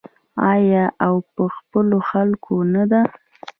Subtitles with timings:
[0.51, 3.01] آیا او په خپلو خلکو نه ده؟